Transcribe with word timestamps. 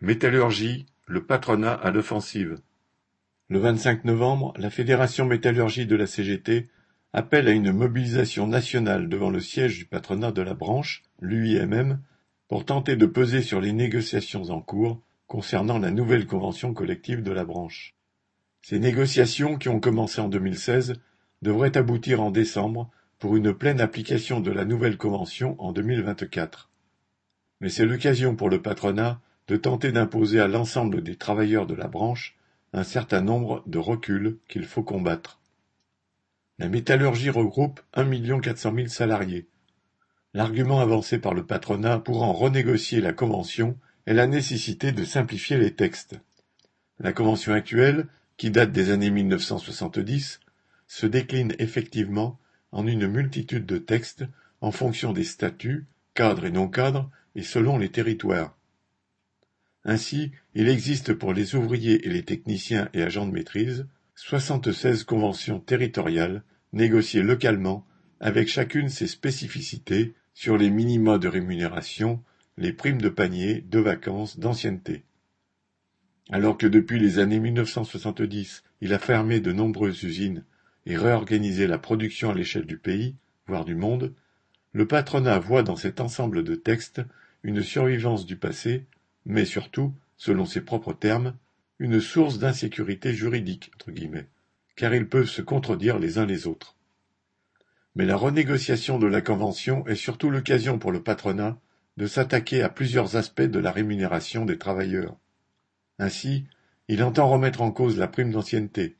Métallurgie, 0.00 0.86
le 1.08 1.24
patronat 1.24 1.72
à 1.72 1.90
l'offensive. 1.90 2.60
Le 3.48 3.58
vingt-cinq 3.58 4.04
novembre, 4.04 4.54
la 4.56 4.70
Fédération 4.70 5.24
Métallurgie 5.24 5.86
de 5.86 5.96
la 5.96 6.06
CGT 6.06 6.68
appelle 7.12 7.48
à 7.48 7.50
une 7.50 7.72
mobilisation 7.72 8.46
nationale 8.46 9.08
devant 9.08 9.30
le 9.30 9.40
siège 9.40 9.76
du 9.76 9.86
patronat 9.86 10.30
de 10.30 10.40
la 10.40 10.54
branche, 10.54 11.02
l'UIMM, 11.20 12.00
pour 12.46 12.64
tenter 12.64 12.94
de 12.94 13.06
peser 13.06 13.42
sur 13.42 13.60
les 13.60 13.72
négociations 13.72 14.50
en 14.50 14.60
cours 14.60 15.02
concernant 15.26 15.80
la 15.80 15.90
nouvelle 15.90 16.28
convention 16.28 16.74
collective 16.74 17.24
de 17.24 17.32
la 17.32 17.44
branche. 17.44 17.96
Ces 18.62 18.78
négociations, 18.78 19.58
qui 19.58 19.68
ont 19.68 19.80
commencé 19.80 20.20
en 20.20 20.28
2016, 20.28 20.94
devraient 21.42 21.76
aboutir 21.76 22.22
en 22.22 22.30
décembre 22.30 22.88
pour 23.18 23.34
une 23.34 23.52
pleine 23.52 23.80
application 23.80 24.38
de 24.38 24.52
la 24.52 24.64
nouvelle 24.64 24.96
convention 24.96 25.56
en 25.58 25.72
2024. 25.72 26.70
Mais 27.60 27.68
c'est 27.68 27.84
l'occasion 27.84 28.36
pour 28.36 28.48
le 28.48 28.62
patronat 28.62 29.20
de 29.48 29.56
tenter 29.56 29.92
d'imposer 29.92 30.40
à 30.40 30.46
l'ensemble 30.46 31.02
des 31.02 31.16
travailleurs 31.16 31.66
de 31.66 31.74
la 31.74 31.88
branche 31.88 32.36
un 32.74 32.84
certain 32.84 33.22
nombre 33.22 33.62
de 33.66 33.78
reculs 33.78 34.38
qu'il 34.46 34.66
faut 34.66 34.82
combattre. 34.82 35.40
La 36.58 36.68
métallurgie 36.68 37.30
regroupe 37.30 37.80
1 37.94 38.40
400 38.40 38.74
000 38.74 38.88
salariés. 38.88 39.48
L'argument 40.34 40.80
avancé 40.80 41.18
par 41.18 41.32
le 41.32 41.46
patronat 41.46 41.98
pour 41.98 42.22
en 42.22 42.32
renégocier 42.34 43.00
la 43.00 43.14
convention 43.14 43.78
est 44.06 44.14
la 44.14 44.26
nécessité 44.26 44.92
de 44.92 45.04
simplifier 45.04 45.56
les 45.56 45.74
textes. 45.74 46.20
La 46.98 47.12
convention 47.12 47.54
actuelle, 47.54 48.06
qui 48.36 48.50
date 48.50 48.72
des 48.72 48.90
années 48.90 49.10
1970, 49.10 50.40
se 50.86 51.06
décline 51.06 51.54
effectivement 51.58 52.38
en 52.72 52.86
une 52.86 53.06
multitude 53.06 53.64
de 53.64 53.78
textes 53.78 54.24
en 54.60 54.72
fonction 54.72 55.12
des 55.12 55.24
statuts, 55.24 55.86
cadres 56.14 56.44
et 56.44 56.50
non 56.50 56.68
cadres, 56.68 57.10
et 57.34 57.42
selon 57.42 57.78
les 57.78 57.90
territoires. 57.90 58.57
Ainsi, 59.88 60.32
il 60.54 60.68
existe 60.68 61.14
pour 61.14 61.32
les 61.32 61.54
ouvriers 61.54 62.06
et 62.06 62.10
les 62.10 62.22
techniciens 62.22 62.90
et 62.92 63.00
agents 63.00 63.26
de 63.26 63.32
maîtrise 63.32 63.86
soixante-seize 64.16 65.04
conventions 65.04 65.60
territoriales 65.60 66.42
négociées 66.74 67.22
localement 67.22 67.86
avec 68.20 68.48
chacune 68.48 68.90
ses 68.90 69.06
spécificités 69.06 70.12
sur 70.34 70.58
les 70.58 70.68
minima 70.68 71.16
de 71.16 71.26
rémunération, 71.26 72.22
les 72.58 72.74
primes 72.74 73.00
de 73.00 73.08
panier, 73.08 73.62
de 73.62 73.78
vacances, 73.78 74.38
d'ancienneté. 74.38 75.04
Alors 76.28 76.58
que 76.58 76.66
depuis 76.66 76.98
les 76.98 77.18
années 77.18 77.40
1970, 77.40 78.64
il 78.82 78.92
a 78.92 78.98
fermé 78.98 79.40
de 79.40 79.52
nombreuses 79.52 80.02
usines 80.02 80.44
et 80.84 80.98
réorganisé 80.98 81.66
la 81.66 81.78
production 81.78 82.28
à 82.28 82.34
l'échelle 82.34 82.66
du 82.66 82.76
pays, 82.76 83.14
voire 83.46 83.64
du 83.64 83.74
monde, 83.74 84.12
le 84.74 84.86
patronat 84.86 85.38
voit 85.38 85.62
dans 85.62 85.76
cet 85.76 85.98
ensemble 85.98 86.44
de 86.44 86.56
textes 86.56 87.00
une 87.42 87.62
survivance 87.62 88.26
du 88.26 88.36
passé 88.36 88.84
mais 89.28 89.44
surtout, 89.44 89.94
selon 90.16 90.46
ses 90.46 90.62
propres 90.62 90.94
termes, 90.94 91.36
une 91.78 92.00
source 92.00 92.38
d'insécurité 92.38 93.12
juridique, 93.12 93.70
car 94.74 94.94
ils 94.94 95.08
peuvent 95.08 95.28
se 95.28 95.42
contredire 95.42 95.98
les 95.98 96.18
uns 96.18 96.26
les 96.26 96.46
autres. 96.46 96.74
Mais 97.94 98.06
la 98.06 98.16
renégociation 98.16 98.98
de 98.98 99.06
la 99.06 99.20
Convention 99.20 99.86
est 99.86 99.96
surtout 99.96 100.30
l'occasion 100.30 100.78
pour 100.78 100.92
le 100.92 101.02
patronat 101.02 101.58
de 101.98 102.06
s'attaquer 102.06 102.62
à 102.62 102.68
plusieurs 102.68 103.16
aspects 103.16 103.42
de 103.42 103.58
la 103.58 103.70
rémunération 103.70 104.44
des 104.44 104.58
travailleurs. 104.58 105.16
Ainsi, 105.98 106.44
il 106.88 107.02
entend 107.02 107.28
remettre 107.28 107.60
en 107.60 107.70
cause 107.70 107.98
la 107.98 108.08
prime 108.08 108.30
d'ancienneté. 108.30 108.96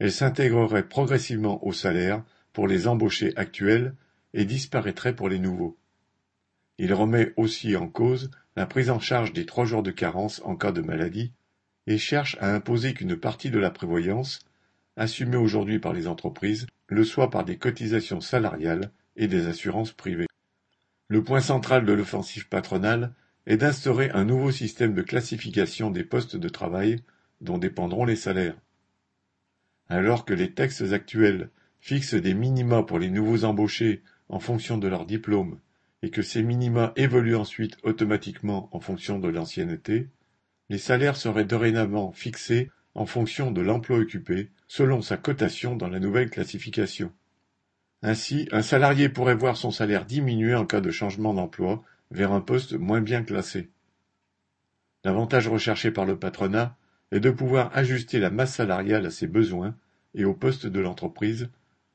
Elle 0.00 0.12
s'intégrerait 0.12 0.88
progressivement 0.88 1.64
au 1.64 1.72
salaire 1.72 2.24
pour 2.52 2.66
les 2.66 2.88
embauchés 2.88 3.32
actuels 3.36 3.94
et 4.34 4.44
disparaîtrait 4.44 5.14
pour 5.14 5.28
les 5.28 5.38
nouveaux. 5.38 5.76
Il 6.78 6.94
remet 6.94 7.32
aussi 7.36 7.76
en 7.76 7.88
cause 7.88 8.30
la 8.58 8.66
prise 8.66 8.90
en 8.90 8.98
charge 8.98 9.32
des 9.32 9.46
trois 9.46 9.66
jours 9.66 9.84
de 9.84 9.92
carence 9.92 10.42
en 10.44 10.56
cas 10.56 10.72
de 10.72 10.80
maladie 10.80 11.30
et 11.86 11.96
cherche 11.96 12.36
à 12.40 12.52
imposer 12.52 12.92
qu'une 12.92 13.14
partie 13.14 13.52
de 13.52 13.58
la 13.60 13.70
prévoyance, 13.70 14.40
assumée 14.96 15.36
aujourd'hui 15.36 15.78
par 15.78 15.92
les 15.92 16.08
entreprises, 16.08 16.66
le 16.88 17.04
soit 17.04 17.30
par 17.30 17.44
des 17.44 17.56
cotisations 17.56 18.20
salariales 18.20 18.90
et 19.14 19.28
des 19.28 19.46
assurances 19.46 19.92
privées. 19.92 20.26
Le 21.06 21.22
point 21.22 21.40
central 21.40 21.84
de 21.84 21.92
l'offensive 21.92 22.48
patronale 22.48 23.14
est 23.46 23.58
d'instaurer 23.58 24.10
un 24.10 24.24
nouveau 24.24 24.50
système 24.50 24.92
de 24.92 25.02
classification 25.02 25.92
des 25.92 26.02
postes 26.02 26.34
de 26.34 26.48
travail 26.48 27.00
dont 27.40 27.58
dépendront 27.58 28.06
les 28.06 28.16
salaires. 28.16 28.58
Alors 29.88 30.24
que 30.24 30.34
les 30.34 30.52
textes 30.52 30.92
actuels 30.92 31.50
fixent 31.78 32.14
des 32.14 32.34
minima 32.34 32.82
pour 32.82 32.98
les 32.98 33.08
nouveaux 33.08 33.44
embauchés 33.44 34.02
en 34.28 34.40
fonction 34.40 34.78
de 34.78 34.88
leur 34.88 35.06
diplôme 35.06 35.60
et 36.02 36.10
que 36.10 36.22
ces 36.22 36.42
minima 36.42 36.92
évoluent 36.96 37.36
ensuite 37.36 37.76
automatiquement 37.82 38.68
en 38.72 38.80
fonction 38.80 39.18
de 39.18 39.28
l'ancienneté, 39.28 40.08
les 40.68 40.78
salaires 40.78 41.16
seraient 41.16 41.44
dorénavant 41.44 42.12
fixés 42.12 42.70
en 42.94 43.06
fonction 43.06 43.50
de 43.50 43.60
l'emploi 43.60 43.98
occupé, 43.98 44.50
selon 44.66 45.02
sa 45.02 45.16
cotation 45.16 45.76
dans 45.76 45.88
la 45.88 46.00
nouvelle 46.00 46.30
classification. 46.30 47.12
Ainsi, 48.02 48.48
un 48.52 48.62
salarié 48.62 49.08
pourrait 49.08 49.34
voir 49.34 49.56
son 49.56 49.70
salaire 49.70 50.04
diminuer 50.04 50.54
en 50.54 50.66
cas 50.66 50.80
de 50.80 50.90
changement 50.90 51.34
d'emploi 51.34 51.82
vers 52.10 52.32
un 52.32 52.40
poste 52.40 52.74
moins 52.74 53.00
bien 53.00 53.22
classé. 53.22 53.70
L'avantage 55.04 55.48
recherché 55.48 55.90
par 55.90 56.04
le 56.04 56.18
patronat 56.18 56.76
est 57.12 57.20
de 57.20 57.30
pouvoir 57.30 57.76
ajuster 57.76 58.18
la 58.18 58.30
masse 58.30 58.54
salariale 58.54 59.06
à 59.06 59.10
ses 59.10 59.26
besoins 59.26 59.74
et 60.14 60.24
au 60.24 60.34
poste 60.34 60.66
de 60.66 60.80
l'entreprise, 60.80 61.50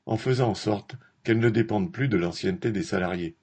en 0.06 0.18
faisant 0.18 0.50
en 0.50 0.56
sorte 0.56 0.96
qu'elle 1.24 1.40
ne 1.40 1.50
dépende 1.50 1.92
plus 1.92 2.08
de 2.08 2.18
l'ancienneté 2.18 2.72
des 2.72 2.84
salariés. 2.84 3.36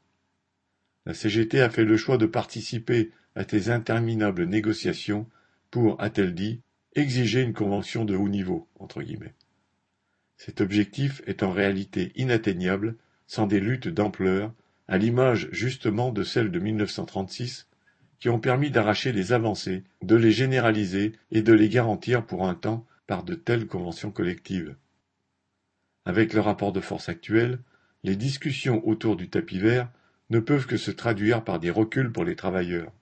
La 1.07 1.15
CGT 1.15 1.61
a 1.61 1.71
fait 1.71 1.85
le 1.85 1.97
choix 1.97 2.19
de 2.19 2.27
participer 2.27 3.11
à 3.35 3.45
tes 3.45 3.71
interminables 3.71 4.45
négociations 4.45 5.27
pour, 5.71 6.01
a-t-elle 6.01 6.35
dit, 6.35 6.61
exiger 6.95 7.43
une 7.43 7.53
convention 7.53 8.05
de 8.05 8.17
haut 8.17 8.29
niveau. 8.29 8.69
Cet 10.37 10.61
objectif 10.61 11.23
est 11.27 11.43
en 11.43 11.53
réalité 11.53 12.13
inatteignable 12.17 12.97
sans 13.27 13.47
des 13.47 13.61
luttes 13.61 13.89
d'ampleur, 13.89 14.53
à 14.89 14.99
l'image 14.99 15.49
justement 15.53 16.11
de 16.11 16.25
celles 16.25 16.51
de 16.51 16.59
1936, 16.59 17.69
qui 18.19 18.29
ont 18.29 18.41
permis 18.41 18.71
d'arracher 18.71 19.13
des 19.13 19.33
avancées, 19.33 19.85
de 20.03 20.17
les 20.17 20.33
généraliser 20.33 21.13
et 21.31 21.43
de 21.43 21.53
les 21.53 21.69
garantir 21.69 22.27
pour 22.27 22.49
un 22.49 22.55
temps 22.55 22.87
par 23.07 23.23
de 23.23 23.35
telles 23.35 23.67
conventions 23.67 24.11
collectives. 24.11 24.75
Avec 26.05 26.33
le 26.33 26.41
rapport 26.41 26.73
de 26.73 26.81
force 26.81 27.09
actuel, 27.09 27.61
les 28.03 28.17
discussions 28.17 28.87
autour 28.87 29.17
du 29.17 29.29
tapis 29.29 29.59
vert 29.59 29.89
ne 30.31 30.39
peuvent 30.41 30.67
que 30.67 30.77
se 30.77 30.91
traduire 30.91 31.45
par 31.45 31.59
des 31.59 31.71
reculs 31.71 32.13
pour 32.13 32.25
les 32.25 32.37
travailleurs. 32.37 32.93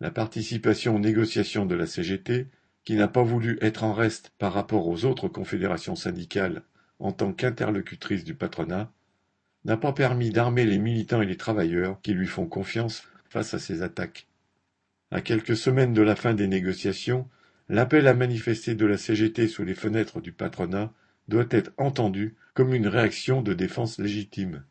La 0.00 0.10
participation 0.10 0.96
aux 0.96 1.00
négociations 1.00 1.66
de 1.66 1.74
la 1.74 1.86
CGT, 1.86 2.48
qui 2.84 2.94
n'a 2.94 3.08
pas 3.08 3.22
voulu 3.22 3.58
être 3.60 3.84
en 3.84 3.92
reste 3.92 4.32
par 4.38 4.52
rapport 4.52 4.86
aux 4.88 5.04
autres 5.04 5.28
confédérations 5.28 5.96
syndicales 5.96 6.62
en 6.98 7.12
tant 7.12 7.32
qu'interlocutrice 7.32 8.24
du 8.24 8.34
patronat, 8.34 8.90
n'a 9.64 9.76
pas 9.76 9.92
permis 9.92 10.30
d'armer 10.30 10.64
les 10.64 10.78
militants 10.78 11.20
et 11.20 11.26
les 11.26 11.36
travailleurs 11.36 12.00
qui 12.00 12.14
lui 12.14 12.26
font 12.26 12.46
confiance 12.46 13.02
face 13.28 13.52
à 13.54 13.58
ces 13.58 13.82
attaques. 13.82 14.28
À 15.10 15.20
quelques 15.20 15.56
semaines 15.56 15.92
de 15.92 16.02
la 16.02 16.16
fin 16.16 16.34
des 16.34 16.46
négociations, 16.46 17.28
l'appel 17.68 18.06
à 18.06 18.14
manifester 18.14 18.74
de 18.74 18.86
la 18.86 18.96
CGT 18.96 19.48
sous 19.48 19.64
les 19.64 19.74
fenêtres 19.74 20.20
du 20.20 20.32
patronat 20.32 20.92
doit 21.28 21.46
être 21.50 21.72
entendu 21.76 22.36
comme 22.54 22.74
une 22.74 22.88
réaction 22.88 23.42
de 23.42 23.52
défense 23.52 23.98
légitime. 23.98 24.62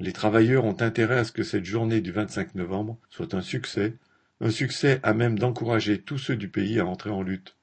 Les 0.00 0.12
travailleurs 0.12 0.64
ont 0.64 0.80
intérêt 0.80 1.18
à 1.18 1.24
ce 1.24 1.32
que 1.32 1.42
cette 1.42 1.64
journée 1.64 2.00
du 2.00 2.12
25 2.12 2.54
novembre 2.54 2.98
soit 3.08 3.34
un 3.34 3.42
succès, 3.42 3.96
un 4.40 4.50
succès 4.50 5.00
à 5.02 5.12
même 5.12 5.38
d'encourager 5.38 6.00
tous 6.00 6.18
ceux 6.18 6.36
du 6.36 6.48
pays 6.48 6.78
à 6.78 6.86
entrer 6.86 7.10
en 7.10 7.22
lutte. 7.22 7.56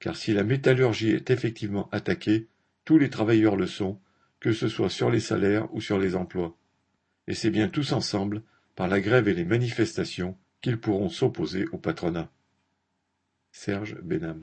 Car 0.00 0.16
si 0.16 0.32
la 0.32 0.42
métallurgie 0.42 1.10
est 1.10 1.30
effectivement 1.30 1.88
attaquée, 1.92 2.48
tous 2.84 2.98
les 2.98 3.10
travailleurs 3.10 3.54
le 3.54 3.68
sont, 3.68 4.00
que 4.40 4.52
ce 4.52 4.68
soit 4.68 4.90
sur 4.90 5.10
les 5.10 5.20
salaires 5.20 5.72
ou 5.72 5.80
sur 5.80 5.98
les 5.98 6.16
emplois. 6.16 6.56
Et 7.28 7.34
c'est 7.34 7.50
bien 7.50 7.68
tous 7.68 7.92
ensemble, 7.92 8.42
par 8.74 8.88
la 8.88 9.00
grève 9.00 9.28
et 9.28 9.34
les 9.34 9.44
manifestations, 9.44 10.36
qu'ils 10.60 10.80
pourront 10.80 11.08
s'opposer 11.08 11.66
au 11.72 11.78
patronat. 11.78 12.30
Serge 13.52 13.96
Benham 14.02 14.36